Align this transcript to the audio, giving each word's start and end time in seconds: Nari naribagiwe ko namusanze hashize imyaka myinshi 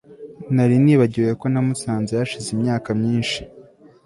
Nari 0.55 0.75
naribagiwe 0.81 1.31
ko 1.39 1.45
namusanze 1.53 2.11
hashize 2.19 2.47
imyaka 2.55 2.87
myinshi 2.99 3.41